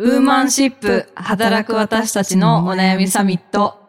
[0.00, 3.80] ウーマンシップ働く私たちのお悩みサミット。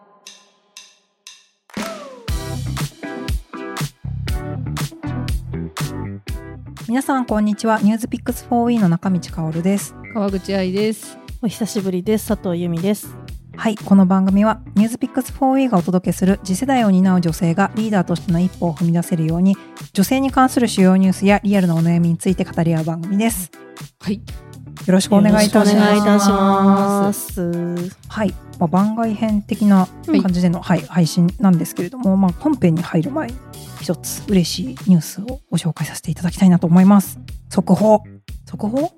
[6.88, 11.20] 皆さんこんにちはニュースピックス 4E の中道香です川口愛です。
[11.44, 13.16] お久しぶりです佐藤由美です
[13.56, 19.56] はいこの番組はニュースピックス 4E がお届けする次世代を担う女性がリーダーとしての一歩を踏み出せるように
[19.94, 23.52] 女性に関する主要ニュースやリアルなお悩みについて語り合う番組です
[24.00, 24.20] はい。
[24.90, 27.94] よろしくお願いいたします。
[28.08, 33.36] はい、まあ、番外編的な感じでの、はい配信なんですけれども、まあ、本編に入る前に
[33.82, 37.20] 一つ嬉しいニュースをご紹介させていただきたいなと思います。
[37.50, 38.02] 速報。
[38.48, 38.92] 速報？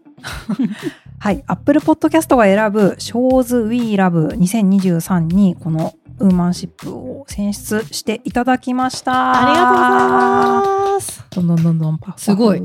[1.20, 9.12] はい、Apple Podcast が選ぶ Shows We Love 2023にこのウーマンシップを選出していただきました。
[9.12, 11.26] ありがとうございます。
[11.32, 12.62] どんどんどんどんパすごい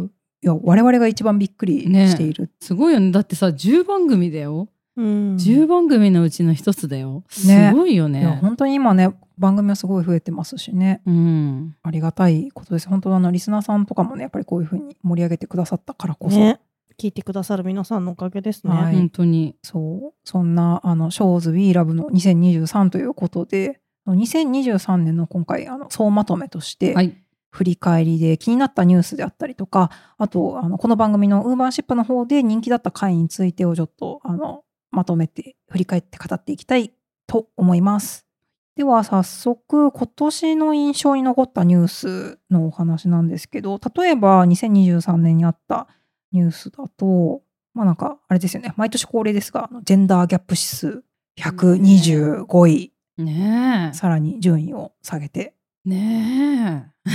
[0.47, 3.11] いや我々が一番びっくりしている、すごいよね。
[3.11, 4.69] だってさ、10番組だよ。
[4.97, 7.25] うん10番組のうちの一つだよ。
[7.29, 8.38] すねごいよいやね。
[8.41, 11.77] 本当に今ね番組はすごい増えてますしねうん。
[11.83, 12.88] ありがたいことです。
[12.88, 16.60] 本当あのリスナーさんとかもね、やっぱりこういうふうに盛り上げてくださったからこそ、ね
[16.99, 19.55] 聞いてくださる皆さんのおかげですね、はい本当に。
[19.63, 27.15] そうそんなあのショーズ We Love の2023ということで、2023年の今回あの総まとめとして、はい。
[27.57, 36.93] 振り返りで気になったニュースであったりとか、あとあのこの番組のウーバーシップの方で人気だった回についてをちょっとあのまとめて振り返って語っていきたい
[37.26, 38.26] と思います。
[38.76, 45.88] では早速今年の印象に残ったニュースのお話なんですけど例えば2023年にあった
[46.32, 47.41] ニュースだと
[47.73, 51.02] まあなんかあれですよね毎年恒例ですがジェンダーギャップ指数
[51.41, 55.55] 125位、ねさらに順位を下げてえ。
[55.87, 57.06] ねえ。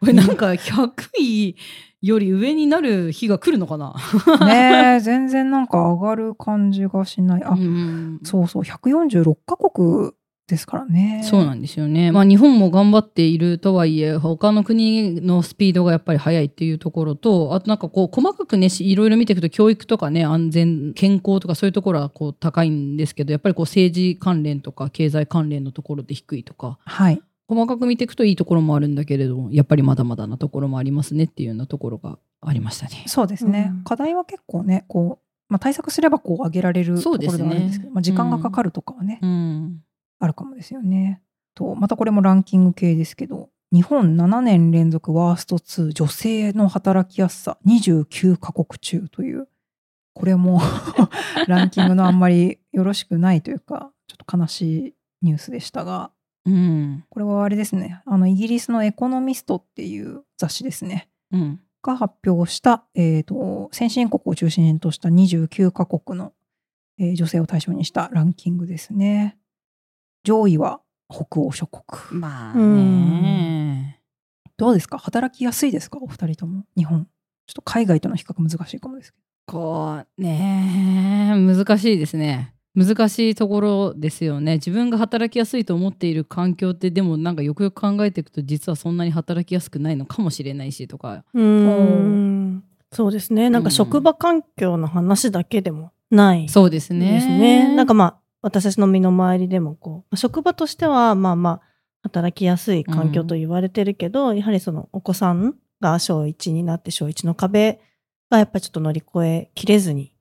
[0.00, 1.56] これなんか100位
[2.00, 3.94] より上になる日が来るのかな？
[4.46, 7.44] ねえ全然なんか上がる感じがしない。
[7.44, 8.20] あ、うん。
[8.22, 10.12] そうそう146カ国
[10.48, 11.22] ですからね。
[11.24, 12.10] そうなんですよね。
[12.10, 27.22] まあ日本も頑張っているとはいえ他の国のスピードがやっぱり速いっていうところとあとなんかこう細かくねしいろいろ見ていくと教育とかね安全健康とかそういうところはこう高いんですけどやっぱりこう政治関連とか経済関連のところで低いとかはい。
[27.46, 33.04] 細かく見ていくといいところもあるんだけれどもやっぱりまだまだなところもありますねっていうようなところがありましたね。
[33.06, 33.84] そうですね、うん。
[33.84, 39.80] 課題は結構ねこう、まあ、対策すればこう上げられるところそうですねではあるんですけどまあ、時間がかかるとかはね、うん、
[40.18, 41.22] あるかもですよね。
[41.54, 49.48] とまたこれもランキング系ですけど日本7年連続ワースト2女性の働きやすさ29カ国中という
[50.14, 50.60] これも
[51.46, 56.12] ランキングのあんまりよろしくないというかちょっと悲しいニュースでしたが
[56.48, 57.04] うん。
[57.10, 58.00] これはあれですね。
[58.06, 61.08] あのイギリスの「エコノミスト」っていう雑誌ですね。
[61.30, 61.60] うん。
[61.82, 66.32] が発表した、えー、と先進国を中心とした29カ国の、
[66.98, 69.38] えー女性を対象にしたランキングですね。
[70.28, 72.20] 上位は北欧諸国。
[72.20, 74.02] まあうんね。
[74.58, 74.98] どうですか？
[74.98, 75.98] 働きやすいですか？
[76.02, 77.06] お二人とも日本。
[77.46, 82.52] ちょっと海外との比較難しいかもですけこうね難しいですね。
[82.74, 84.56] 難しいところですよね。
[84.56, 91.24] 自分が働きやすいと思っている環境ってでもなんかよくよく考えていくと実はそんなに働きやすくないのかもしれないしとか。
[91.32, 92.64] うーん。
[92.92, 93.48] そうですね。
[93.48, 97.74] なんか職場環境の話だけでもないそうですねですね。
[97.74, 101.68] なんかまあ私たちの身の回りでもこう職場としてはまあまあ
[102.02, 107.80] 働きやすい環境と言われてるけど、やはりそのお子さんが小1になって小1の壁
[108.30, 110.14] がやっぱりちょっと乗り越えきれずに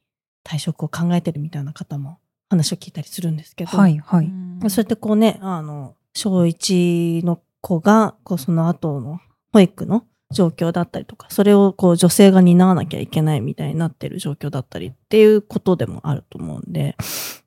[0.44, 3.78] 退職を考えてるみたいな方も話を聞いたりするんですけど、ど。
[3.78, 4.26] はいはい。
[4.26, 9.20] うんそうやってこうねあの小1の子がこうその後の
[9.54, 16.98] 保育の状況だったりとかそれをこう女性が担わなきゃいけないみたいになってる状況だったりっていうことでもあると思うんで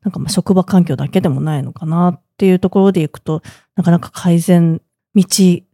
[0.02, 3.42] なんかまあ職場環境だけでもないのかなっていうところでいくと
[3.76, 4.80] なかなか改善
[5.14, 5.24] 道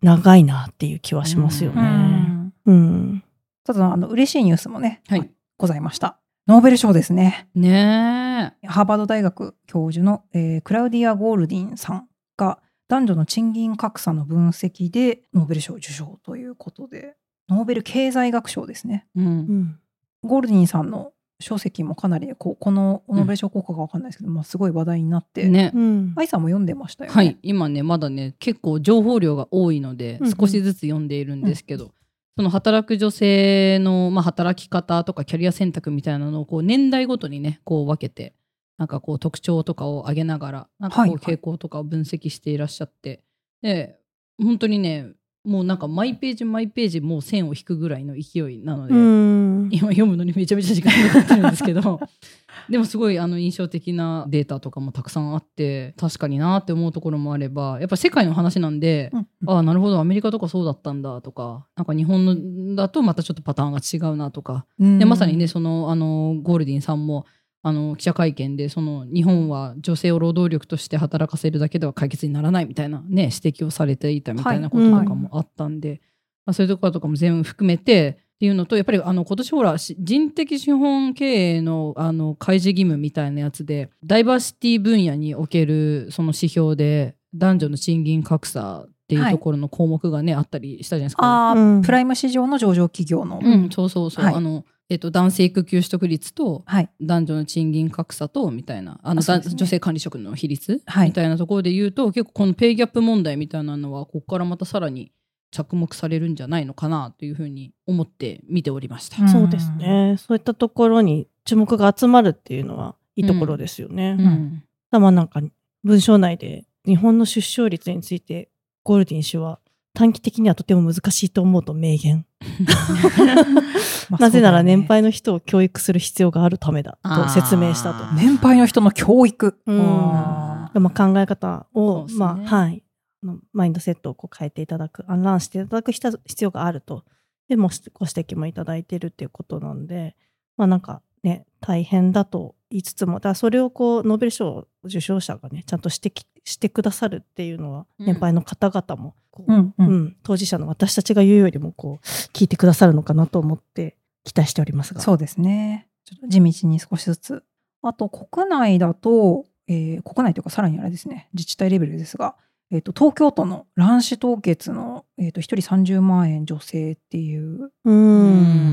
[0.03, 1.83] 長いなっていう気はしますようね。
[1.83, 3.23] んうん
[3.65, 6.19] ただあの嬉しいニュースもね、はいございました。
[6.47, 7.49] ノーベル賞ですね。
[7.55, 12.58] ねハーバード大学教授の、えークラウディア・ゴールディンさんが
[12.88, 17.17] 男女の賃金格差の分析でノーベル賞受賞ということで。
[17.49, 19.06] ノーベル経済学賞ですね。
[19.17, 19.27] え、うん。
[19.27, 19.79] うん。
[20.25, 25.71] ゴールディンさんの書籍もかなりこうこのノーベル賞効果が分かんないですけど、まあ、すごい話題になって、ね。
[25.75, 26.12] うん。
[26.17, 27.15] 愛さんも読んでましたよね。
[27.15, 30.35] はい、今ねまだね結構情報量が多いのでうんうん。
[30.37, 31.93] 少しずつ読んでいるんですけど、
[32.37, 38.35] その働く女性の、まあ、働き方とかキャリア選択みたいなのをこう年代ごとにねこう分けて
[38.78, 41.37] なんかこう特徴とかを挙げながらなんかこうはいはい。
[41.37, 43.23] 傾向とかを分析していらっしゃって、
[43.62, 43.99] で
[44.38, 45.12] 本当にね
[45.46, 49.69] もうなんかマイページマイページもう線を引くぐらいの勢いなので、うん。
[49.70, 52.00] 今読むのにめちゃめちゃ時間かかってるんですけど。
[52.69, 64.67] でもすごいあの印象的なデータとかもたくさんあって確かになって思うところもあればやっぱ世界の話なんで、うんああなるほどアメリカとかそうだったんだとかなんか日本のだとまたちょっとパターンが違うなとか。
[64.81, 64.99] うん。
[64.99, 67.26] でまさにねそのあのゴールディンさんも
[67.62, 76.00] あの記者会見でその日本は女性を労働力として働かせるだけでは解決にならないみたいなね指摘をされていたみたいなこととかもあったんで、
[76.44, 91.50] まあ、そういうところとかも全部含めてっていうのとやっぱりあの今年ほらし人的資本経営のあの開示義務みたいなやつでダイバーシティ分野におけるその指標で男女の賃金格差っていうところの項目がね、あったりしたじゃないですか。
[91.50, 91.82] あーうん。
[91.82, 94.35] プライム市場の上場企業の、うん、そうそうそう、はい。
[94.35, 105.12] あのえっと、男性育休取得率とはい男女の賃金格差とみたいなあのね女性管理職の比率、はいみたいなところで言うと結構このペイギャップ問題みたいなのはここからまたさらに
[105.50, 109.23] 着目されるんじゃないのかなというふうに思って見ておりました。
[109.23, 110.17] うんそうですね。
[110.19, 114.17] そういったところに注目が集まるっていうのはいいところですよね。
[114.19, 115.41] うんまあなんか
[115.82, 118.50] 文章内で日本の出生率について
[118.82, 119.59] ゴールディン氏は
[119.96, 122.26] 短期的にはとても難しいと思うと明言。
[124.10, 128.04] まあなぜなら年配の人を教育する必要があるためだと説明したと。
[128.14, 129.58] 年配の人の教育。
[129.64, 132.82] うんあまあ、考え方を、ねまあはい、
[133.22, 137.04] あのマインドセットをこう変えていただく、アンランしていただく必必要があると。
[137.48, 140.14] でもご指摘もいただいているっていうことなんで、
[140.58, 155.01] まあなんかね、大変だと言いつつも、だそれをこう、ノーベル賞受賞者がね、ちゃんと指摘してくださるっていうのは、うん年配の方々もこう、ーうんううんん当事者の私たちが言うよりもこう、聞いてくださるのかなと思って期待しておりますが。
[155.01, 155.89] そうですね。
[156.05, 157.45] ちょっと地道に少しずつ。
[157.83, 162.37] あと、国内だと、えー国内というかさらにあれですね、自治体レベルですが、
[162.71, 167.71] えー、と東京都の卵子凍結の、えー、と1人30万円助成っていう。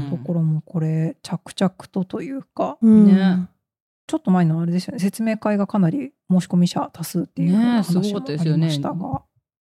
[0.09, 3.47] ところもこれ着々とというか、うんね
[4.05, 4.99] ちょっと前のあれですよね。
[4.99, 8.13] 説明会がかなり申し込み者多数っていう話もあり
[8.57, 9.23] ましたが、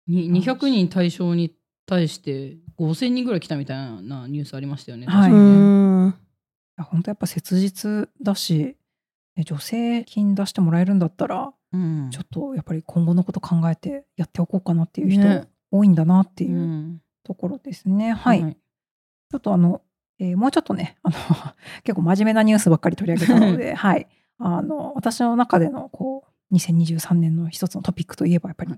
[0.08, 1.56] に200人対象に
[1.86, 5.08] 対して5000人ぐらい来たみたいなニュースありましたよね。
[5.08, 5.32] はい。
[6.84, 8.76] 本当やっぱ切実だし
[9.36, 12.10] ね助成金出してもらえるんだったらうん。
[12.12, 15.48] ちょっとやっぱり今後のこと考えてやっておこうかなっていう人ね。
[15.72, 17.02] 多いんだなっていううん。
[17.24, 18.14] ところですね。
[18.14, 18.54] はい、はい。
[18.54, 19.82] ちょっとあの、
[20.20, 21.16] えーもうちょっとねあの
[21.84, 24.08] 結構真面目なニュースばっかり取り上げたので、 はい、
[24.40, 28.74] あの私の中でのこう2023年の一つのトピックといえばやっぱり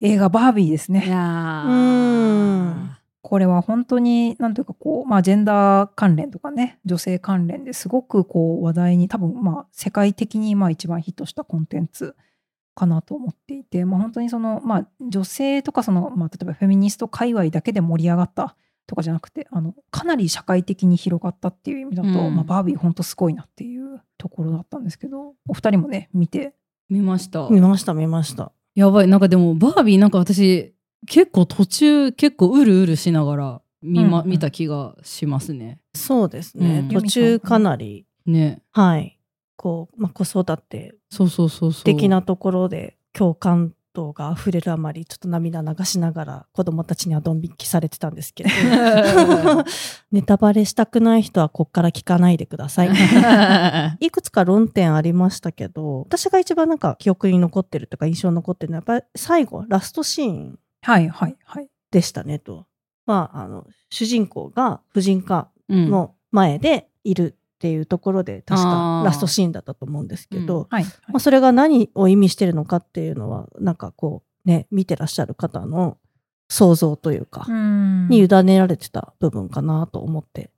[0.00, 1.08] 映画「バービー」ですいね。
[1.08, 2.90] やうん
[3.22, 12.16] これは本当になんていうかこう、まあ、ジェンダー関連とかね女性関連ですごくこう話題に多分まあ世界的にまあ一番ヒットしたコンテンツ
[12.74, 18.56] かなと思っていて、まあ、本当にその、まあ、女性とかその、まあ、例えばフェミニスト界隈だけで盛り上がった
[18.90, 26.54] とかじゃなくてあのかなり社会的に広がったっていう意味だと、うんまあ、バービー本当すごいなっていうところだったんですけどお二人もね見て？
[26.88, 27.48] 見ました。
[27.48, 28.50] 見ました、見ました。
[28.74, 30.74] やばいなんかでもバービーなんか私
[31.06, 35.78] 結構途中結構うるうるしながら見,、まうんうん見た気がしますね。
[35.94, 36.80] そうですね。
[36.80, 39.20] うん途中かなり、ねはい。
[39.56, 41.84] こう、まあ、子育てそうそうそうそう。
[41.84, 48.50] 的なところで共感度が溢れるあまり、ちょっと涙流しながら子供たちにはドン引きされてたんですけど、
[50.12, 52.90] ネタバレしたくない人はこっから聞かないでください。
[54.00, 61.68] いくつか論点ありましたけど、私が一番なんか記憶に残ってるとか印象に残ってるのは、やっぱり最後、ラストシーンはいはいはい。
[61.90, 62.66] でしたねと。
[63.06, 69.04] まあ、あの、主人公が婦人科うんの前でいるっていうところで、確あかー。
[69.04, 70.84] ラストシーンだったと思うんですけど、はい。
[70.84, 75.98] まあ、それが何を意味してるのかっていうのは、なんかこう、ね、見てらっしゃる方の
[76.48, 78.08] 想像というか、うん。
[78.08, 80.50] に委ねられてた部分かなと思って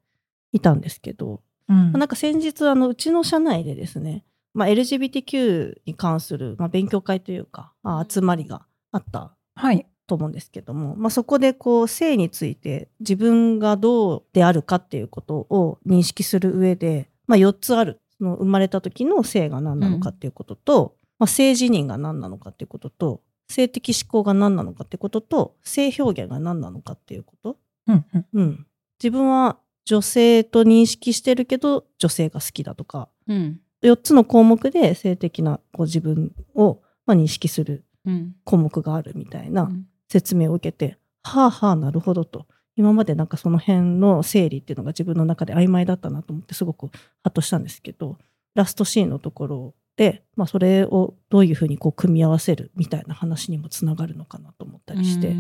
[0.53, 1.77] いたんですけど、うん。
[1.91, 28.26] まあなんか先日、あの、うちの社内でですね、まあ、LGBTQ に関する、まあ、勉強会というか、あ集まりがあったはいと思うんですけども、まあ、そこでこう性について自分がどうであるかっていうことを認識する上で、まあ、4つあるその生まれた時の性が何なのかっていうことと、まあ、性自認が何なのかっていうことと性的思考が何なのかっていうことと性表現が何なのかっていうこと、うんうん。
[28.35, 28.66] うん、
[29.02, 33.61] 自分は女性と認識してるけど女性が好きだとかうん。
[33.83, 38.35] 4つの項目で性的なこう自分をまあ認識するうん。
[38.45, 42.47] 項目があるみたいなうん説明を受けて、はあはあなるほどと。
[42.76, 46.87] 今までなんかその辺の整理っていうのが自分の中で曖昧だったなと思ってすごく
[47.23, 48.16] ハッとしたんですけど
[48.54, 55.35] ラストシーンのところで、まあ、それをどういうふうにこう組み合わせるみたいな話にもつながるのかなと思ったりして、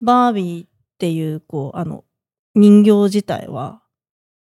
[0.00, 0.68] バービーっ
[0.98, 2.04] ていう、こう、あの、
[2.54, 3.82] 人形自体は、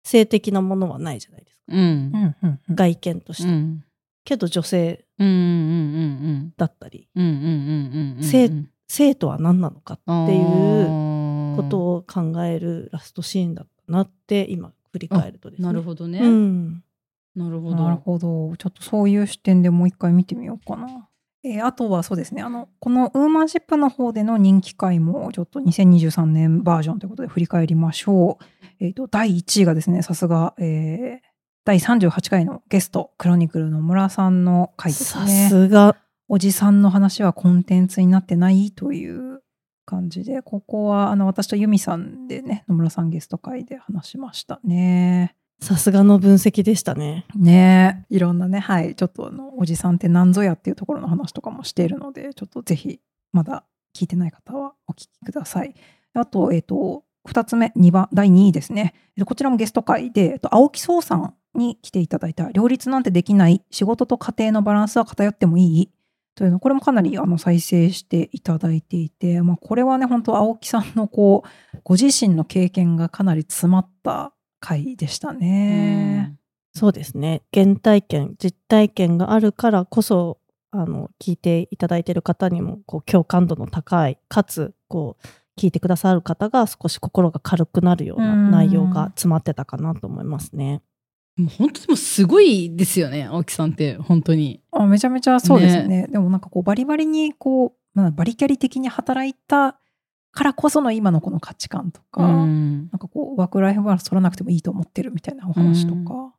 [0.03, 1.63] 性的なものはないじゃないですか。
[1.69, 2.35] うん。
[2.73, 3.49] 外見として。
[3.49, 3.83] うん。
[4.23, 5.05] けど女性
[6.57, 7.07] だったり、
[8.21, 8.49] 性
[8.87, 10.85] 性とは何なのかっていう
[11.55, 15.67] こことを考えるラストシーンだったなって、今、振り返るとですね。
[15.67, 16.83] なるほどね、うん。
[17.35, 18.55] なるほどなるほど。
[18.57, 21.09] ちょっとそういう視点でもう一回見てみようかな。
[21.43, 22.41] えーあとはそうですね。
[22.41, 28.45] あの、このウーマンシップの方での人気回もちょっと2023年バージョンということで振り返りましょう。
[28.79, 35.47] えっ、と、第1位がですね、さすが、えー第38回のゲスト、クロニクルの村さんの回ですさね。
[35.49, 35.95] すが。
[36.27, 39.41] おじさんの話はコンテンツになってないという
[39.85, 45.35] 感じで、ここはあの私とユミさんでね、野村さんゲスト会で話しましたね。
[45.61, 47.25] さすがの分析でしたね。
[47.35, 48.05] ね。
[48.11, 52.99] えいろんなねはいちょっとあのおじさんって何ぞやっていうところの話とかもしているのでちょっとぜひ
[53.31, 53.63] まだ
[53.95, 55.73] 聞いてない方はお聞きください。
[56.13, 58.93] あとえっ、と2つ目2番第2位ですね。
[59.15, 62.51] えっとこちらもゲスト会で、えっと、青木壮さんに来ていただいた。
[62.51, 65.89] 両立なんてできない仕事と家庭のバランスは偏ってもいい
[66.35, 76.35] というのこれもかなりあの再生していただいていて、まあ、これはね本当青木さんのこうご自身の経験がかなり詰まった回でしたね。
[76.73, 77.41] そうですね。
[77.53, 80.39] 原体験、実体験があるからこそ、
[80.71, 85.27] あの、聞いていただいている方にも、こう、共感度の高い、かつ、こう、
[85.57, 90.81] 聞いてくださる方が少し心が軽くなるようなうん内容が詰まってたかなと思いますね。
[91.37, 94.61] もう本当にもうすごいですよね青木さんって本当に。
[94.71, 96.07] あめちゃめちゃそうですね。
[96.09, 99.77] でもなんかこうバリバリにこう、まあ、バリキャリ的に働いた
[100.31, 102.89] からこその今のこの価値観とか、うん。
[102.91, 106.33] なんかこうワークライフバランス取らなくてもいいと思ってるみたいなお話とか、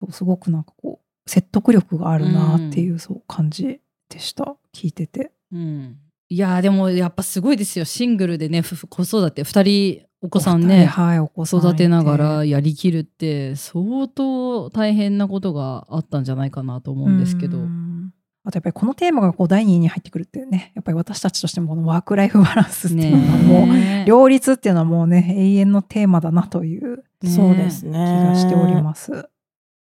[0.00, 5.32] そうすごくなんかこう説得力があるなっていう、そう感じでした聞いてて。
[5.52, 5.98] うん。
[6.28, 7.84] いやーでもやっぱすごいですよ。
[7.84, 9.62] シングルでね子育て2
[9.98, 18.12] 人お子さんねはい、お子育てながらやりきるって相当大変なことがあったんじゃないかなと思うんですけどうん
[18.42, 27.92] あとやっぱりこのテーマがこう第2位に入ってくるっていうねやっぱり私たちとしてもこのワークライフバランスっていうのはもう、ね両立っていうのはもうね永遠のテーマだなというねそうですね。
[27.92, 29.28] 気がしております。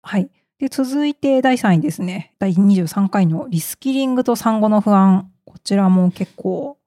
[0.02, 0.30] はい。
[0.58, 2.32] で、続いて第3位ですね。
[2.38, 5.30] 第23回のリスキリングと産後の不安。
[5.44, 6.78] こちらも結構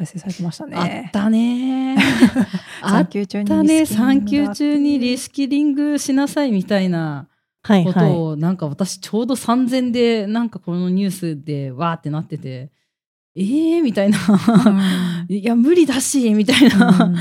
[0.00, 1.10] 再生されてましたあっね。
[1.12, 1.96] たね。
[2.80, 7.28] あっ産休 中にたねリスキリング産休中にリススキリングしなさいみたいな
[7.62, 7.92] こ。
[7.92, 12.70] とをなんか私ちょうど3000でなんかこのニュースでわーってなってて
[13.36, 14.18] えーみたいな。
[15.28, 17.12] いや無理だしみたいな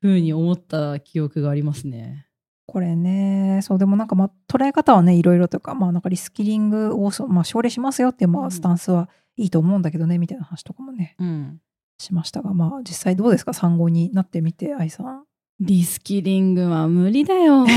[0.00, 2.26] ふうに思った記憶がありますね。
[2.66, 8.46] これね、そうでもなんかまあ捉え方はね、いろいろというか、まあなんかリスキリングをそ、まあ、奨励しますよっていうまうん。
[8.48, 9.08] あスタンスは
[9.38, 11.60] いいと思うんだけどね、みたいな話とかもね、うん
[11.98, 15.24] しましたが、まあ実際どうですか、産後になってみて、愛さん。
[15.60, 17.66] リスキリングは無理だよ。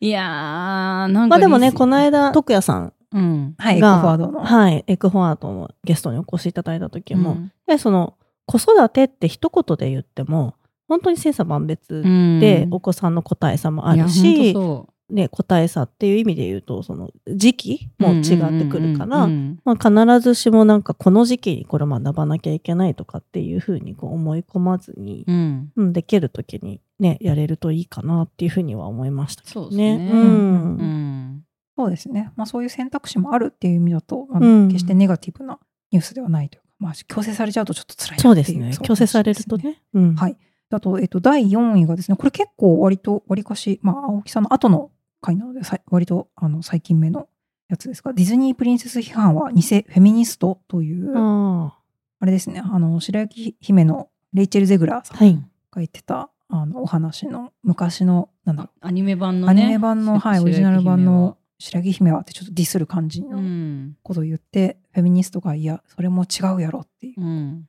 [0.00, 1.26] いやー、なんか。
[1.26, 3.54] まあでもね、この間、徳也さんうん。
[3.58, 4.44] はい、エコがフォワードの。
[4.44, 7.34] はい、エクフォワードのゲストにお越しいただいた時も、う
[7.74, 8.14] んその
[8.46, 10.54] 子育てって一言で言っても
[10.88, 12.02] 本当に千差万別
[12.40, 14.54] で、お子さんの個体差もあるし、
[15.10, 25.92] ね、個体差っていう意味で言うとその時期も違ってくるから、必ずしもなんかこの時期にこれ学ばなきゃいけないとかっていうふうにこう思い込まずに、うん。
[25.92, 31.42] できる時にねやれるといいかなっていうふうには思いましたけどそうですね。
[31.76, 32.32] そうですね。
[32.36, 34.68] まあそういう選択肢もあるっていう意味だと、あのうん。
[34.68, 35.58] 決してネガティブな
[35.90, 38.76] ニュースではないというか、まあ強制されちゃうとちょっと辛いそうですね。
[38.82, 39.80] 強制されるとね。
[39.94, 40.14] うん。
[40.16, 40.36] はい。
[40.70, 47.28] あと、えっと、第4位がですね、これ結構割と、割かし、まあ、青木さんの後の回なので、さい割とあの最近目の
[47.68, 51.74] やつですが、ディズニープリンセス批判は偽フェミニストという、あ
[52.20, 55.50] あれですね、あの、白雪姫のレイチェル・ゼグラーさん。
[55.70, 59.62] が言ってた、あの、お話の昔の、なんだろアニメ版う、のね。
[59.62, 63.92] アニメ版の、はい、オリジナル版の白雪姫はってちょっとディスる感じの。
[64.02, 67.26] ことを言って、フェミニストが、いや、それも違うやろっていううん。
[67.26, 67.68] うん。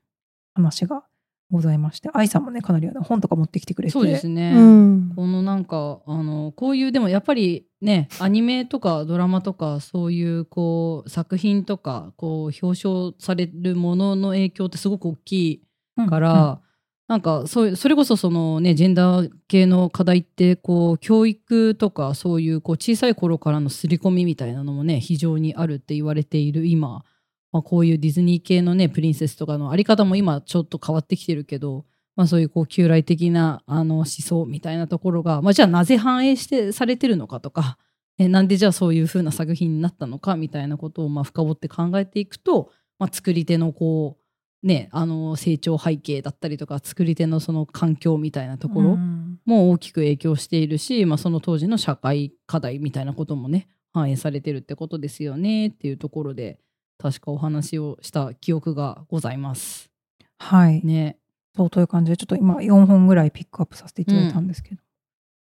[0.53, 1.03] 話が
[1.51, 4.53] ございまして、愛さんもね、かなり本とか持ってきてくれて、そうですね。
[4.56, 5.13] うん。
[5.15, 15.63] このなんかあのこういうでもやっぱりねアニメとかドラマとかそういうこう作品とかこう表彰されるものの影響ってすごく大きい
[15.98, 16.62] うんから、
[17.08, 27.03] なんかそそれこそそのねジェンダー系の課題ってこう教育とかそういうこう小さい頃からの刷り込みみたいなのもね非常にあるって言われている今、
[27.51, 37.77] まあ、こういうディズニー系のねプリンセスとかのあり方も今ちょっと変わってきてるけど、まあ、そういうこう旧来的なあの思想みたいなところが、まあ、じゃあなぜ反映してされてるのかとか、
[38.18, 44.20] えなんでじゃあそういう風な作品になったのかみたいなことをまあ深掘って考えていくと、まあ、作り手のこう
[44.62, 49.39] ね、あの成長背景だったりとか作り手のその環境みたいなところうん。
[49.46, 56.60] も大きく影響しているし、まあ、その当時の社会課題みたいなこともね反映されてるってことですよねっていうところで
[57.01, 59.89] 確かお話をした記憶がございます。
[60.38, 60.82] はい。
[60.84, 61.18] ね。
[61.56, 64.82] そうという感じで、ちょっと今4本ぐらいピックアップさせていただいたんですけど、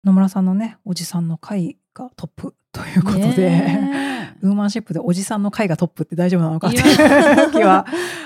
[0.04, 7.86] 野村さんのね、おじさんの回がトップということで、ねウーマンシップでおじさんの回がトップって大丈夫なのかっていいうや気は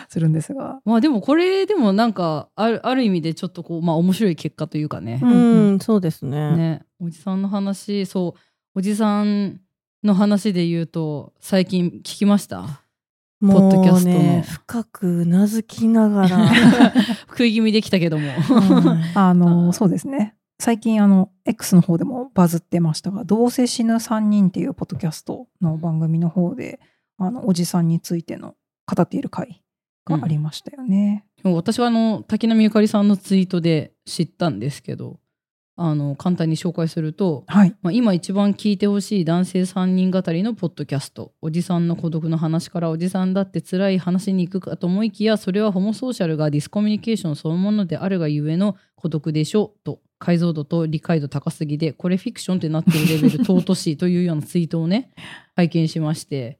[0.09, 0.81] するんですが。
[0.83, 6.55] まあでもこれでもなんかあるある意味でちょっとこうまあ面白い結果というかねう、うんん、そうですね。
[6.57, 8.39] ねおじさんの話そう
[8.75, 9.61] おじさん
[10.03, 12.61] の話で言うと最近聞きました？
[12.61, 12.67] も
[13.41, 16.51] ポッドキャストのうね、深くうなずきながら。
[17.29, 18.31] 食い気味できたけども
[19.15, 20.35] あの、はいそうですね。
[20.61, 26.81] 最近あの X の方でもバズってましたが「どうせ死ぬ3人」っていうポッドキャストの番組の方で
[27.17, 28.55] あのおじさんについての
[28.85, 29.63] 語っている回
[30.05, 31.25] がありましたよね。
[31.41, 35.21] でも私はあの滝波ゆかりさんのツイートで知ったんですけど
[35.81, 55.11] あの簡単に紹介すると、はい、まあ、今一番聞いてほしい男性3人語りのポッドキャストおじさんの孤独の話からおじさんだって辛い話に行くかと思いきやそれはホモソーシャルがディスコミュニケーションそのものであるがゆえの孤独でしょと解像度と理解度高すぎでこれフィクションってなってるレベル尊しいというようなツイートをね
[55.55, 56.58] 拝見しまして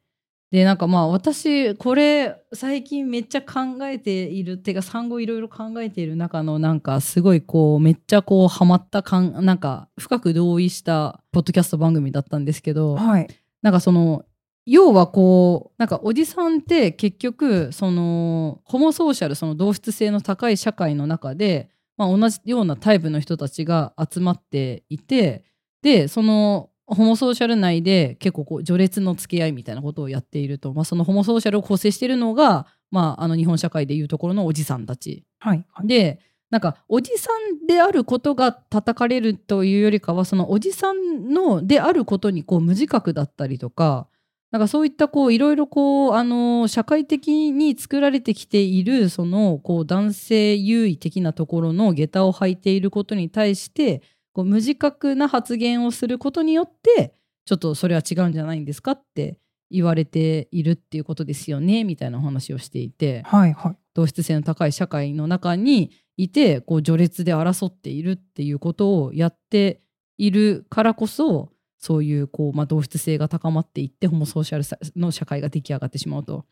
[0.51, 13.27] でなんかまあ私これ最近めっちゃ考えているっていうか産後いろいろ考えている中のなんかすごいこうめっちゃこうハマったかんなんか深く同意したポッドキャスト番組だったんですけどはい、
[13.62, 14.25] なんかその
[14.65, 25.44] 要はこうなんかおじさんって結局そのホモソーシャルその同質性の高い社会の中で、まあ、同じようなタイプの人たちが集まっていて
[25.82, 35.88] でそのホモソーシャル内で結構こう序列の付き合いみたいなことをやっていると、まあ、そのホモソーシャルを構成しているのが、まあ、あの日本社会でいうところのおじさんたちはい、はい。
[35.88, 36.19] で
[36.50, 37.29] なんかおじさ
[37.62, 44.08] んであることが叩かれるというよりかはそのおじさんのであることにこう無自覚だったりとか
[44.51, 54.01] なんかそういったこういろいろこうあの社会的に作られてきているそのこう男性優位的なところの下駄を履いていることに対して
[54.33, 57.15] こう無自覚な発言をすることによって
[57.46, 59.39] ちょっとそれは違うんじゃないんですかって
[59.72, 63.24] 言われているっていうことですよねみたいなお話をしていて。
[63.25, 63.77] はい、はい。
[63.94, 69.81] 同質性の高い社会の中にいてこう序列で争っているっていうことをやって
[70.18, 76.46] いるからこそそういうこう、まあ、同質性が高まっていってホモソーシャルさの社会が出来上がってしまうと。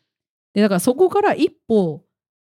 [0.54, 2.06] でだからそこから一歩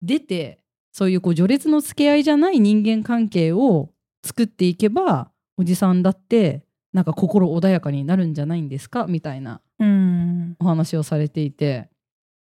[0.02, 0.60] 出て
[0.92, 3.93] そういうこう序列の付け合いじゃない人間関係を
[4.26, 9.06] 作っていけばおじさんだってなんか心穏やかになるんじゃないんですか？
[9.08, 10.56] みたいなうん。
[10.60, 11.90] お話をされていて。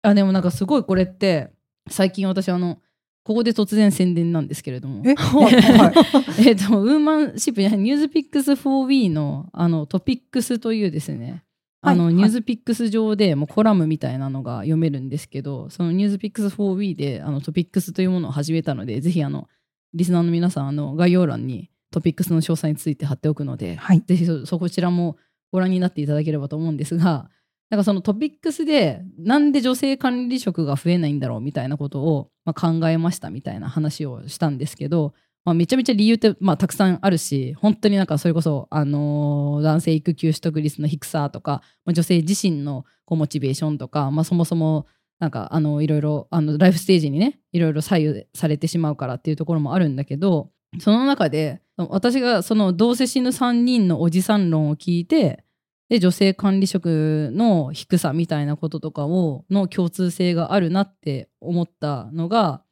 [0.03, 1.51] あでもなんかすごいこれって
[1.91, 2.79] 最近私あの
[3.25, 5.03] ここで突然宣伝なんですけれども。
[5.05, 5.95] え、 はい、はい。
[6.49, 11.43] えっとウーマンシップニュースピックス 4We のあのトピックスというですね
[11.81, 12.15] あの、はい。
[12.15, 19.49] ニュースピックス上でもうコラムみたいなのが読めるんですけどそのニュースピックス 4We であのトピックスというものを始めたのでぜひあの
[19.95, 24.03] リスナーの皆さんあの概要欄にトピックスの詳細について貼っておくので、はい。
[24.07, 25.17] ぜひそそこちらも
[25.53, 27.31] ご覧になっていただければと思うんですが
[27.71, 35.13] なんかそのトピックスでなんで女性管理職が増えないんだろうみたいなことを、まあ、考えましたみたいな話をしたんですけど、
[35.45, 44.87] まあ、めちゃめちゃ理由って、まあ、たくさんあるし本当になんかそれこそ、あのー男性育休取得率の低さとか、まあ、女性自身のこうモチベーションとか、まあ、そもそも
[45.19, 50.51] なんかあのいろいろあのライフステージにねいろいろ左右されてしまうからっていうところもあるんだけど
[50.81, 55.45] その中で私がそのどうせ死ぬ3人のおじさん論を聞いて
[55.89, 62.63] で女性管理職の低さみたいなこととかをの共通性があるなって思ったのが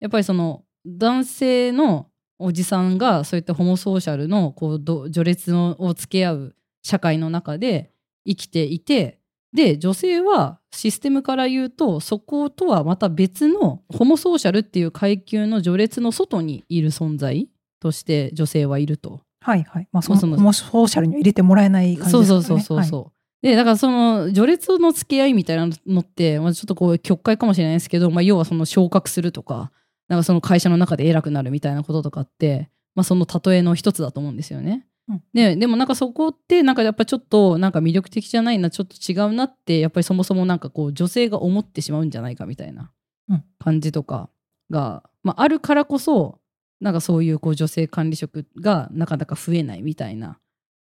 [0.00, 7.92] やっぱりその男性のおじさんがそういったホモソーシャルのこう序列を付け合う社会の中で
[8.26, 9.18] 生きていて
[9.54, 17.48] で女性はシステムから言うとそことはまた別のホモソーシャルっていう階級の序列の外にいる存在
[17.80, 19.20] として女性はいると。
[19.40, 19.88] はい、はい。
[19.92, 22.26] まあ、そのの、もしソーシャルには入れてもらえない感じですかね。
[22.26, 23.12] そうそうそうそうそ
[23.42, 29.70] う、でだからその序列の付き合いみたいなのって、まあ、ちょっとこう曲解かもしれないですけど、まあ、要はその昇格するとか
[30.08, 34.86] なんかその会社の中で偉くなるみたいなこととかって、まあ、その例えの一つだと思うんですよね。
[35.08, 35.22] うん。
[35.32, 42.90] ででもなんかそこってなんかやっぱちょっとなんか魅力的じゃないなちょっと違うなってやっぱりそもそもなんかこう女性が思ってしまうんじゃないかみたいな
[43.28, 43.44] うん。
[43.58, 44.30] 感じとか
[44.70, 46.40] が、まあ、あるからこそ
[46.80, 50.38] なんかそういうこう女性管理職がなかなか増えないみたいな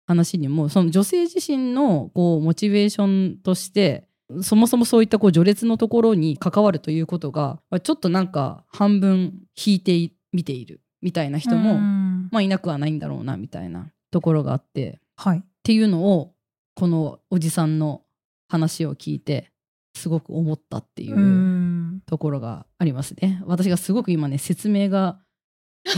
[0.07, 4.09] 話にもその女性自身のこうモチベーションとして
[4.43, 12.29] そもそもそういったこう序列のところに関わるということがちょっとなんか半分引いて見ているみたいな人も、うん。
[12.31, 15.39] まあ、いなくはないんだろうなみたいなところがあってはい。
[15.39, 16.33] っていうのを
[16.75, 18.03] このおじさんの
[18.49, 19.51] 話を聞いて
[19.95, 22.03] すごく思ったっていううん。
[22.07, 23.43] ところがありますね。
[23.47, 25.21] 私がすごく今ね説明が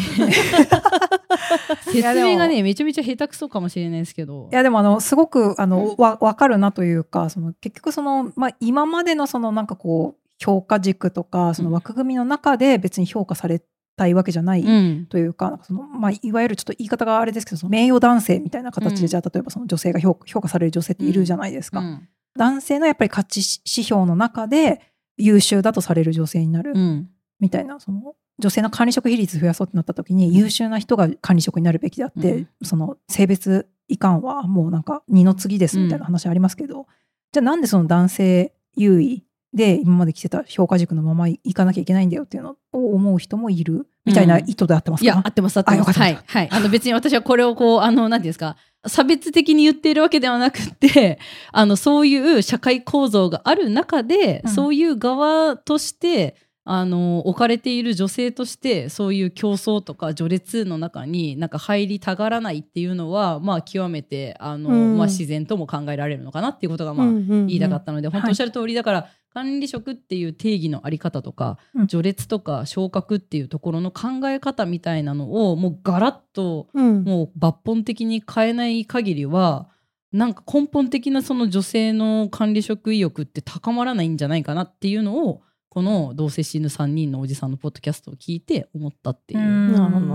[1.92, 4.48] 説明がねめちゃめちゃ下手くそかもしれないですけど。
[4.52, 13.62] いやでもあのすごくあのわ分かるなというかその結局その、まあ、今までのそのなんかこう評価軸とかその枠組みの中で別に評価され
[13.96, 15.06] たいわけじゃないうん。
[15.06, 19.06] というか,、なんかそのまあ、いわゆるちょっと言い方があれですけどその名誉男性みたいな形で、うん。
[19.06, 21.80] じゃあ例えばその女性が評評価される女性っているじゃないですか。
[21.80, 22.08] うん。
[22.36, 24.80] 男性のやっぱり価値指標の中で
[25.18, 27.10] 優秀だとされる女性になるうん。
[27.40, 32.48] みたいなその女性の管理職比率増やそうってなった時に優秀な人が管理職になるべきであって、うん。
[32.62, 36.86] その性別いかんはもうなんか二の次ですみたいな話ありますけど、
[37.32, 39.24] じゃあなんでその男性優位
[39.54, 45.98] で今まで来てた評価軸のままいかなきゃいけないんだよっていうのを思う人もいるみたいな意図であってますか、いや合ってます合ってます。
[45.98, 46.48] はいはい。
[46.50, 48.56] あの別に私はこれをこうあの何ていうんですか？
[48.86, 51.18] 差別的に言っているわけではなくて
[51.52, 54.50] あのそういう社会構造がある中で、うん。
[54.50, 56.34] そういう側として
[56.64, 64.96] あの置かれている女性としてそういう競争とか序列の中になんか入りたがらないっていうのはまあ極めてあの、うん。
[64.98, 68.30] まあ、自然とも考えられるのかなっていうことがまあ、言言いたかったので、本当はい。
[68.30, 71.86] おっしゃる通りだから管理職っていう定義のあり方とか、うん。
[71.86, 77.04] 序列とか昇格っていうところの考え方みたいなのをもうガラッとうん。
[77.04, 79.68] もう抜本的に変えない限りは
[80.12, 89.40] なんか根本的なその女性の管理職意欲って高まらないんじゃないかなっていうのをこの「どうせ死ぬ3人のおじさん」のポッドキャストを聞いて思ったっていう。
[89.40, 89.72] うん。
[89.72, 90.06] なるほど。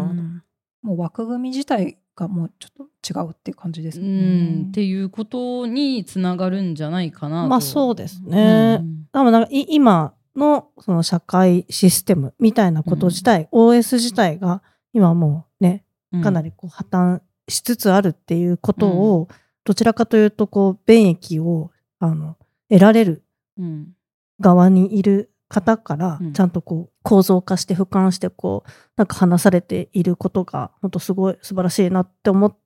[0.83, 4.07] もう枠組み自体がもうちょっと違うっていう感じですね。
[4.07, 7.47] んっていうことにつながるんじゃないかなと。
[7.47, 8.81] まあそうですね。
[9.13, 19.27] でもなんかい今のその社会システムみたいなこと自体、OS 自体が今もうね、うんかなりこう破綻しつつあるっていうことを、
[19.63, 22.35] どちらかというとこう便益をあの
[22.69, 23.23] 得られる
[23.57, 23.93] うん
[24.39, 26.33] 側にいる方からうん。
[26.33, 32.57] ちゃんとこう構造化して俯瞰してこうなんか話されていることが本当すごい素晴らしいなって思っ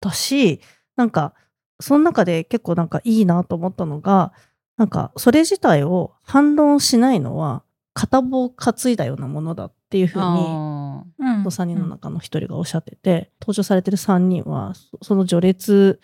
[0.00, 0.60] たし
[0.96, 1.34] なんか
[1.80, 4.32] その中で結構なんかいいなと思ったのが
[4.76, 11.42] なんかそれ自体を反論しないのは片棒担いだようなものだっていうふうにあうん。
[11.42, 16.00] 3人の中の1人がおっしゃってて、登場されてる3人はそその序列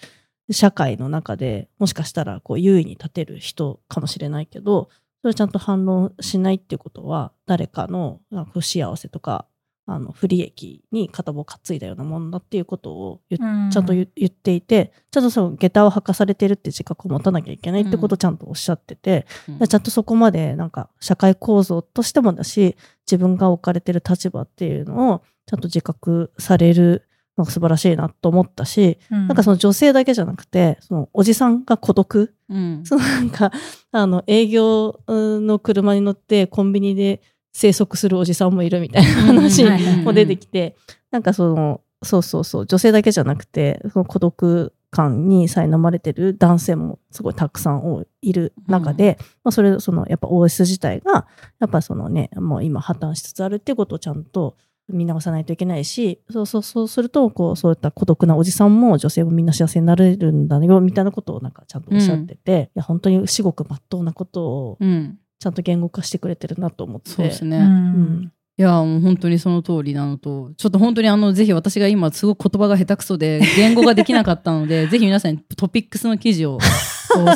[0.51, 4.89] 社会の中でもしかしたらこう優位に立てる人かもしれないけど
[5.27, 8.21] それをちゃんと反論しないっていうことは誰かの
[8.53, 9.47] 不幸せとか
[9.85, 29.29] あの不利益に片棒を担いだようなものだっていうことをちゃんと言言っていて、ちゃんとその下駄を履かされてるって自覚を持たなきゃいけないってことをちゃんとおっしゃってて、ーちゃんとそこまでなんか社会構造としてもだし自分が置かれてる立場っていうのをちゃんと自覚されるのが素晴らしいなと思ったし、うん。
[29.29, 32.35] なんかその女性だけじゃなくてそのおじさんが孤独。
[32.49, 32.85] うん。
[32.85, 33.53] そのなんか
[33.93, 37.21] あの営業の車に乗ってコンビニで
[37.53, 39.65] 生息するおじさんもいるみたいな話
[40.05, 40.77] も出てきて、
[41.11, 51.27] なんかそのそうそうそう女性だけじゃなくてその孤独感に苛まれてる男性もすごいたくさんいる中で、まあ、それそのやっぱ OS 自体が
[51.59, 54.57] やっぱそのねもう今破綻しつつあるってことをちゃんと
[54.89, 67.11] 見直さないといけないしそうそうそうするとこうそういった孤独なおじさんも女性もみんな幸せになれるんだよみたいなことをなんかちゃんとおっしゃってて、いや本当に至極まっとうなことをうんちゃんと言語化してくれてるなと思って。
[67.11, 67.59] そうですね。
[67.59, 76.59] うんうんいやもう本当にその通りなのとちょっと本当にあのぜひ私が今すごく言葉が下手くそで言語ができなかったので ぜひ皆さんにトピックスの記事を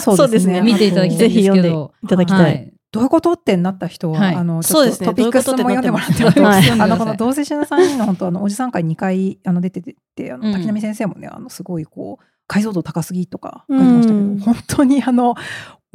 [0.00, 2.42] そうですね見ていただきたいんですけどいただきたい。
[2.42, 3.32] はいどういうこと？
[3.32, 4.34] ってなった人は、はい。
[4.34, 5.06] あのちょっそうですね。
[5.06, 6.48] とトピックスも読んでもらってどういうこと？
[6.48, 6.82] ってなってます。
[6.82, 9.80] あのこはいの同性死ぬ3人の本当あのおじさん会2回あの出て
[10.14, 10.52] てあのうん。
[10.52, 15.34] 滝波先生もねあのすごいこう解像度高すぎとか書いてましたけど、うん本当にあの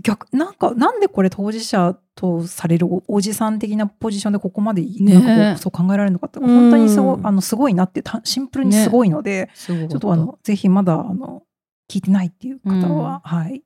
[0.02, 7.28] 逆なんかなんでこれ当事者とされるおおじさん的なポジションでここまでねなんかこうそう考えられるのかって本当にすごいうん。
[7.28, 11.44] あのすごいなってたシンプルにすごいので、すごかたちょっとあのぜひまだあの
[11.90, 13.64] 聞いてないっていう方は、はい。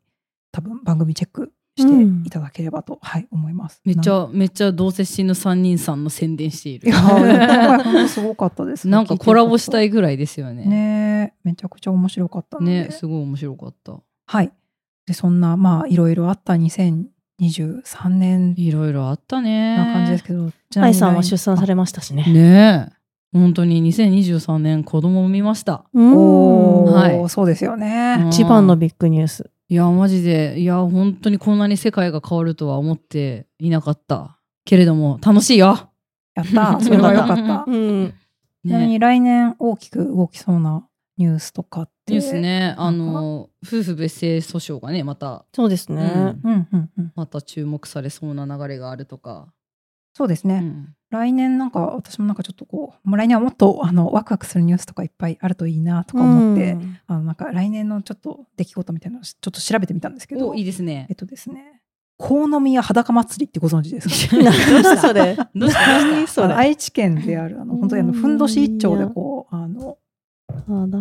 [0.51, 3.81] 多分番組チェックしていただければと、はい思います。
[3.83, 6.89] めっちゃめっちゃどうせ死ぬ3人さんの宣伝している。
[6.89, 8.87] いやすごかったです。
[8.89, 10.65] なんかコラボしたいいぐらいですよね。
[10.65, 13.99] ねめちゃくちゃ面白かったねすごい面白かった。
[14.25, 14.51] はい。
[15.05, 19.77] でそんなまあいろいろあった2023年いろいろあったね。
[19.77, 22.23] な感じですけど、愛さんは出産されましたしね。
[22.31, 22.99] ねえ。
[23.31, 25.85] 本当に2023年子供を産みました。
[25.93, 26.13] うん。
[26.15, 27.29] おー、はい。
[27.29, 28.25] そうですよね。
[28.29, 29.51] 一番のビッグニュース。
[29.71, 35.91] いやマジでいや本当にこんなに世界が変わるとは思っていなかったけれども楽しいよ、
[36.33, 37.65] やった ーそれはよかった。
[37.67, 38.13] うん。
[38.65, 40.85] ちなみね、に来年大きく動きそうな
[41.17, 42.13] ニュースとかって。
[42.13, 46.01] ニュースねあの夫婦別姓訴訟がねまたそうですね。
[46.43, 47.11] うんうんうんうん。
[47.15, 49.53] また注目されそうな流れがあるとか、
[50.13, 50.55] そうですね。
[50.55, 50.95] うん。
[51.11, 56.97] 来年なんか私もなんかちょっとこう、もう来年はもっとあのワクワクするニュースとかいっぱいあるといいなとか思って、うん。
[57.07, 61.07] あのなんか来年のちょっと出来事みたいなのをちょっと調べてみたんですけど、おいいですね。
[61.09, 61.81] えっとですね、
[62.17, 64.35] 鴻宮裸祭りってご存知ですか？
[64.43, 65.35] どうしたそれ？
[65.55, 65.89] どうした
[66.57, 69.97] 愛知県であるあの本当にあのふんどし一丁でこうあの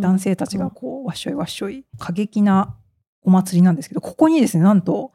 [0.00, 2.76] 男性たちがこうわっしょいわっしょい過激な
[3.22, 5.12] お祭りなんですけどここにですねなんと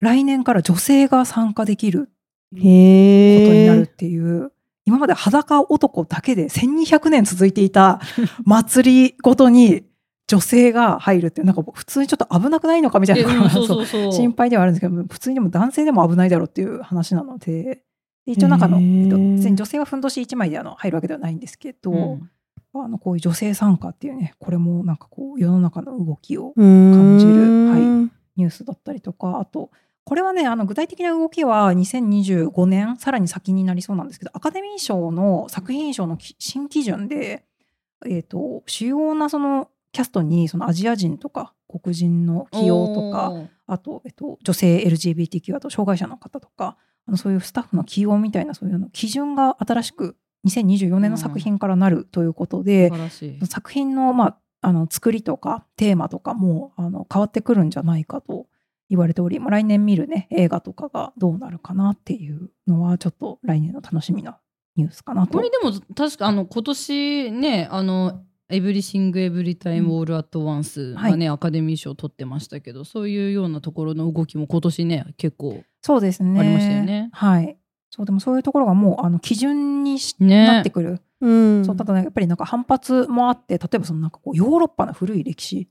[0.00, 2.06] 来年から女性が参加できるへ
[2.52, 3.86] ことになるっえ。
[3.86, 4.52] ていう、
[4.84, 8.00] 今まで裸男だけで1200年続いていた
[8.44, 9.84] 祭りごとに
[10.28, 17.82] 女性が入るってなんか普通にちょっと危なくないのかみたいな心配ではあるんですけど普通にでも男性でも危ないだろうっていう話なので。
[18.26, 22.30] で一応なんかあの、えっと、別に女性はふんどし1枚であの入るわけではないんですけど、うん。
[22.74, 27.32] あのこういう女性参加っていうねこれもなんかこう世の中の動きを感じる
[27.70, 27.80] はい
[28.36, 29.70] ニュースだったりとかあと
[30.06, 37.44] これはねあの具体的な動きは2025年さらに先になりそうなんですけどアカデミー賞の作品賞のき新基準で、
[38.06, 43.32] えー、と主要なそのキャストにそのアジア人とか黒人の起用とか
[43.66, 46.76] あと、えっと、女性 LGBTQ あと障害者の方とか
[47.08, 50.16] あのそういうスタッフの起用みたいなそういうの基準が新しく
[50.46, 53.46] 2024年の作品からなるということで素、晴らしい。
[53.46, 58.46] 作品の,、まあ、あの作りとかテーマとかもあの変わってくるんじゃないかと
[58.88, 64.38] 言われており、まあ、来年見るね映画とかがどうなるかなっていうのはちょっと来年の楽しみな
[64.76, 65.32] ニュースかなと。
[65.32, 76.40] これでも確かあの今年ねあの「エブリシング・エブリタイム・オール・アット・ワンス」がね、アカデミー賞を取ってましたけどそういうようなところの動きも今年ね結構そうですね。
[76.40, 77.10] ありましたよね。
[77.12, 77.56] はい。
[77.90, 80.46] そうでもそういうところがもうあの基準にしね。
[80.46, 81.64] なってくる、うん。
[81.64, 85.68] そうただねやっぱりなんか反発もあって例えばそのなんかこうヨーロッパの古い歴史うん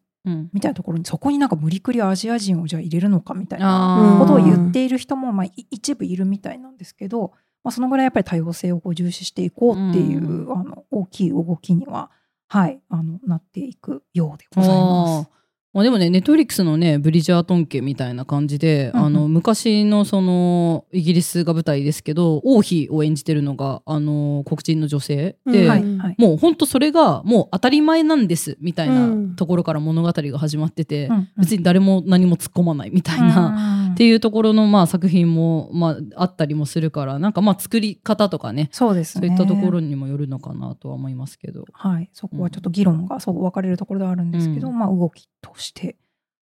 [0.53, 7.31] みたいなところにそこになんか無理くりアジア人をじゃあ入れるのかみたいなことを言っている人もまあい一部いるみたいなんですけど、
[7.63, 12.11] まあ、そのぐらいやっぱり多様性を重視していこうっていう、うあの大きい動きには、
[12.47, 15.29] はい、あのなっていくようでございます。
[15.75, 19.05] まあ、でもねネットフリックスのねブリジャートン家みたいな感じで、うんうん。
[19.07, 25.69] あの昔のそのイギリスが舞台ですけど王妃を演じてるのがあの黒人の女性で、うん。
[25.69, 26.15] はいはい。
[26.17, 29.29] もう本当それがもう当たり前なんですみたいうん。
[29.31, 31.29] なところから物語が始まってて、うんうん。
[31.39, 33.93] 別に誰も何も突っ込まないみたいな、うん。
[33.95, 39.27] っていうところのまあ作品もまああったりもするからなんかまあ作り方とかねそうですね。
[39.27, 41.65] そういったところにもよるのかなとは思いますけど。
[41.73, 44.79] はい、そこはちょっと議論がそう分かれるところではあるんですけど、うん。
[44.79, 45.64] まあ動きとして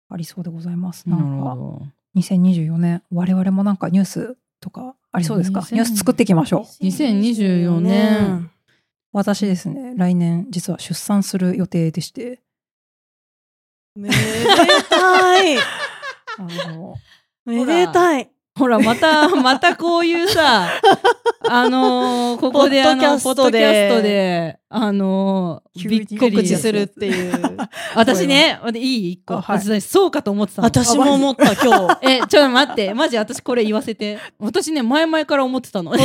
[0.08, 1.08] ありそうでございます。
[1.08, 1.82] なるほかど
[2.16, 6.84] 2024年我々もなんかニュースとかありそうですか？2000ニュース作っていきましょう。
[6.84, 8.50] 2024年
[9.12, 12.40] 私ですね来年実は出産する予定でして
[13.96, 14.14] めで
[14.88, 15.56] たい。
[16.38, 16.94] あの
[17.44, 18.30] めでたい。
[18.60, 20.68] ほら、また、またこういうさ、
[21.48, 27.56] あのーここで、あの、ポッドキャャストでで、あのーびっ告知するっていう。
[27.96, 29.12] 私ね、いい？
[29.12, 29.36] 一個。
[29.36, 30.66] あはい私そうかと思ってたの。
[30.68, 31.98] 私も思った今日。
[32.02, 34.18] え、ちょっと待って、マジ私これ言わせて。
[34.38, 35.92] 私ね、前々から思ってたの。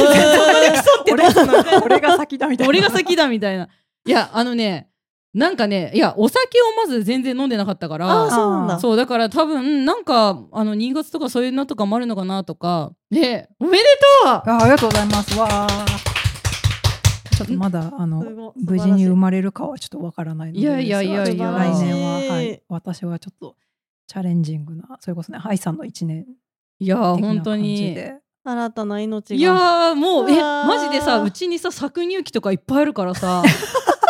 [1.83, 2.69] 俺が先だみたいな。
[2.69, 3.67] 俺が先だみたいな。
[4.07, 4.87] いや、あのね、
[5.35, 8.79] なんかね、いや、お酒をまず全然飲んでなかったから、そうなんだ。
[8.79, 12.93] そうだから多分なんかあの2月とかそういうのとかもあるのかなとか。
[13.11, 13.83] でおめで
[14.23, 14.31] とう！
[14.31, 15.37] あありがとうございます。
[15.37, 15.67] わあ。
[17.35, 21.51] ちょっとまだあの無事に生まれるかはちょっとわからないので、いやいやいやいや。
[21.51, 23.57] 来年は、はい、私はちょっと
[24.07, 26.25] チャレンジングな、それこそね、ハイさんの一年
[26.79, 27.93] いや本当に。
[27.93, 28.15] で。
[28.45, 29.35] 新たな命が。
[29.37, 33.43] いやーもうえマジでさうちにさ搾乳機とかいっぱいあるからさ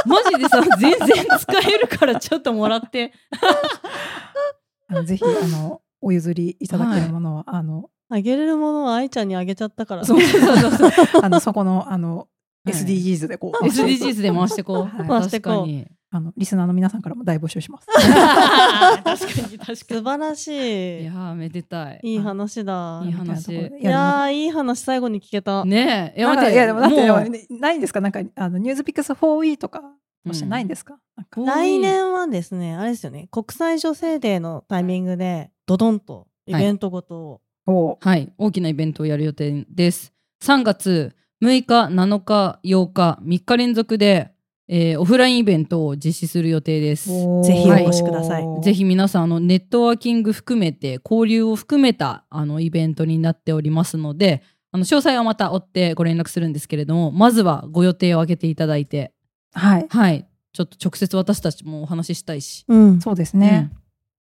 [0.05, 3.11] マジでさ全然使えるからちょっともらって。
[4.87, 10.05] あのぜひあのお譲りいただけるものは、あのあげれるものは愛ちゃんにあげちゃったから。
[10.05, 10.91] そうそうそうそう。
[11.23, 12.27] あのそこのあの
[12.65, 12.73] はい。
[12.73, 15.07] SDGs でこう、SDGs で回してこう、はい。
[15.07, 15.53] 回してこう。
[15.53, 17.87] 確かにあのリスナーの皆さんからも大募集します。
[17.87, 19.15] 確か
[19.51, 21.05] に確か素晴らしにいい。
[21.07, 23.01] やーめでたいいい話だ。
[23.05, 25.65] いい話いやー、いい話最後に聞けた。
[25.65, 27.99] ねえいやいやでもだってもうねないんですか？
[27.99, 29.81] なんかあのニュースピックス 4E とか
[30.23, 37.41] もしてないんですか、なんか来年はですね、あれですよね、国際女性デーのタイミングで、ドドンとイベントごとを。
[37.67, 40.13] おはい、大きなイベントをやる予定です。
[40.43, 44.31] 3月6日、7日、8日、3日連続で、
[44.67, 47.09] えーオフラインイベントを実施する予定です。
[47.43, 59.13] ぜひお越しくださいぜひ皆さんあのネットワーキング含めて交流を含めたあのイベントになっておりますのであの詳細はまた追ってご連絡するんですけれどもまずはご予定を空けていただいて
[59.53, 59.87] はい。
[59.89, 63.01] はいちょっと直接私たちもお話ししたいし、うん。
[63.01, 63.71] そうですね。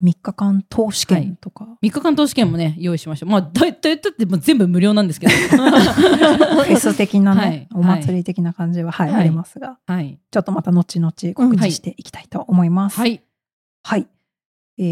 [0.06, 3.26] 3日間投資券とか、3日間投資券もね用意しました。
[3.26, 5.34] まあだだ言ったってもう全部無料なんですけど。
[5.34, 7.68] フェス的なね、はい。
[7.74, 9.22] お祭り的な感じは、はい、はい。
[9.22, 10.20] ありますが、はい。
[10.30, 13.00] ちょっとまた後々告知していきたいと思います。
[13.00, 13.22] はい。
[13.84, 14.08] はい。
[14.78, 14.84] え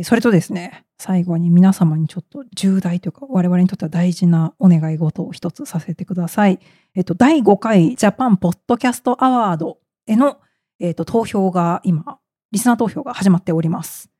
[0.00, 6.60] ーそれとですね、最後に皆様にちょっと重大というか、我々にとっては大事なお願い事を一つさせてください。
[6.94, 10.38] えっと、第5回ジャパンポッドキャストアワードへの、
[10.78, 12.18] えっと、投票が今、
[12.52, 14.11] リスナー投票が始まっております。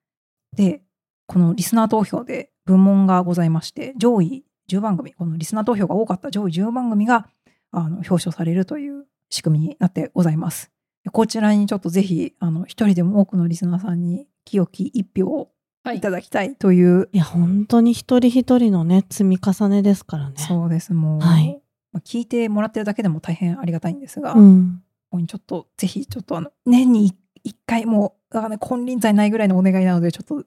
[0.57, 0.83] で、
[1.27, 7.27] このリスナー投票で部門がございまして、上位10番組、このリスナー投票が多かった上位10番組が
[7.71, 10.71] あの表彰されるという仕組みになってございます。
[11.11, 15.51] こちらにちょっとぜひ、あの、一人でも多くのリスナーさんに清き一票を
[15.85, 20.37] はいいただきたいという、いや、本当に一人一人のね、積み重ねですからね。
[20.37, 21.61] そうです、もう、はい
[21.93, 24.83] まあ聞いてもらってるだけでも大変ありがたいんですが、こうん。
[25.11, 27.12] こにちょっとぜひ、ちょっとあの、年に
[27.44, 30.44] 一回もう、あのね、金輪際ないぐらいのお願いなので、ちょっと、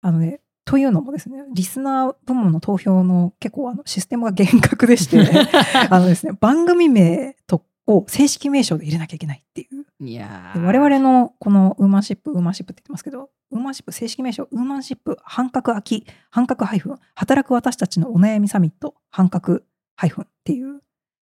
[0.00, 5.18] あのね、というのもですね、リスナー部門の投票の結構あのシステムが厳格でして、
[5.90, 9.86] あのですね、番組名とを正式名称で入れなきゃいけないっていう。
[10.04, 19.60] いや我々のこのウーマンシップ、ウーマンシップって言ってますけど、ウーマンシップ正式名称、ウーマンシップ半角空き、半角ハイフン、働く私たちのお悩みサミット、半角
[19.96, 20.80] ハイフンっていう、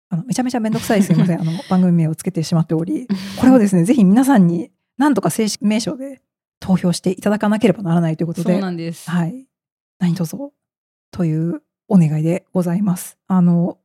[0.09, 3.07] あのめちゃめちゃめんどくさいすいません、あの番組名をつけてしまっており、
[3.39, 6.21] これをですね、ぜひ皆さんに何とか正式名称で
[6.59, 9.09] 投票していただかなければならないということそうで、なんです。
[9.09, 9.45] はい。
[9.99, 10.37] 何卒
[11.11, 13.17] というお願いでございます。
[13.27, 13.77] あの、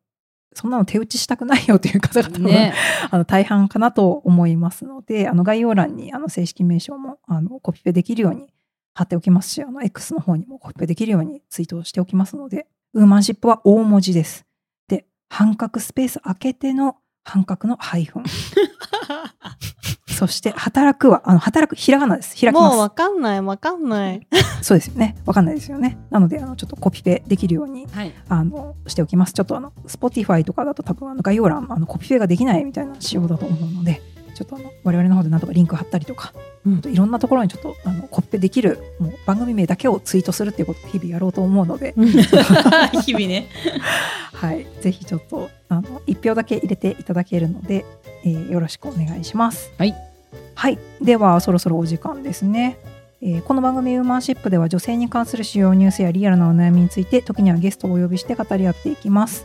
[0.54, 2.72] そんなの手打ちしたくないよという方々も、ね、
[3.10, 8.52] あの大半かなと思いますので、あの概要欄にあの正式名称もあのコピペできるように
[8.94, 14.46] 貼っておきますし、あの X の方にもコピペできるようにツイートしておきますので、ウーマンシップは大文字です。
[14.88, 18.24] で、半角スペース開けての半角のハイフン。
[20.18, 22.30] そして、働くは、あの働く、ひらがなです。
[22.30, 22.74] 開きます。
[22.74, 24.26] もうわかんない、わかんない。
[24.62, 25.14] そうですよね。
[25.26, 25.96] わかんないですよね。
[26.10, 28.12] なので、あのちょっとコピペできるようにはい。
[28.28, 29.32] あのしておきます。
[29.32, 34.02] ちょっとあの Spotify とかだと多分あの概要欄あのコピペができないみたいな仕様だと思うので、
[34.34, 36.32] ちょっとあの我々の方でなんとかリンク貼ったりとか、
[36.66, 41.94] うんいろんなところにちょっとあのコピペできるもう番組名だけをツイートするっていうことを日々やろうと思うので、
[43.02, 43.46] 日々ね。
[44.34, 47.84] はい、ぜひちょっとあの一票だけ入れていただけるので、
[48.24, 49.72] えーよろしくお願いします。
[49.78, 50.07] はい。
[50.54, 52.78] はい、ではそろそろお時間ですね。
[53.20, 59.44] えーこの番組ウーマンシップでは女性に関する主要ニュースやリアルなお悩みについて時にはゲストをお呼びして語り合っていきます。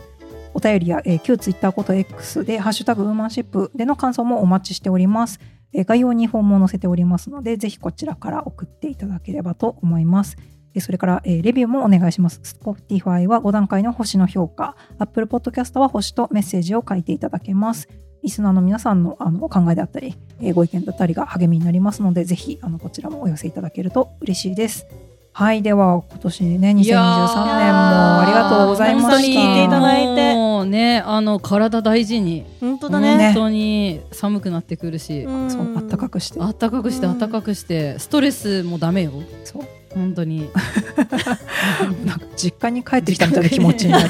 [0.54, 5.40] お便りや、えー旧ツイッターこと X でハッシュタグウーマンシップでの感想もお待ちしております。
[5.72, 10.36] えー概要にフォームを載せておりますので、ぜひこちらから送っていただければと思います。
[10.74, 12.40] えーそれから、えーレビューもお願いします。
[12.44, 17.88] Spotify は5段階の星の評価、Apple Podcast は星とメッセージを書いていただけます。
[18.24, 24.86] リスナーの皆さんのあのお考えであったり、えーご意見だったりが励みになりますので、ぜひあのこちらもお寄せいただけると嬉しいです。
[25.32, 29.10] はい、では今年ね、2023年もありがとうございました。
[29.10, 32.46] 本当に聞いていただいてもうね、あの体大事に。
[32.60, 33.24] 本当だねね。
[33.26, 36.40] 本当に寒くなってくるし、んそう、あったかくして。
[36.40, 39.12] あったかくしてうんあったかくして、ストレスもダメよ。
[39.44, 39.64] そう。
[39.92, 40.48] 本当に。
[42.06, 44.08] なんか実家に帰ってきたみたいな気持ちになる。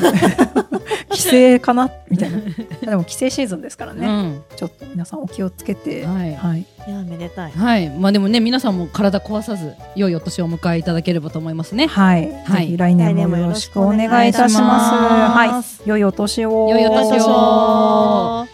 [1.11, 2.39] 帰省かなみたいな。
[2.91, 4.07] でも帰省シーズンですからね。
[4.07, 4.43] うん。
[4.57, 6.07] ちょっと皆さんお気をつけて。
[6.07, 6.61] はいはい。
[6.61, 7.53] いや、めでたい。
[7.53, 11.87] はい、まあでもね、皆さんも体壊さず、良いお年をお迎えいただければと思いますね。
[11.87, 12.33] はい。
[12.45, 15.83] はいぜひ来年もよろしくお願いいたします。
[15.83, 15.89] はい。
[15.89, 16.69] 良いお年を。
[16.71, 18.54] 良いお年をお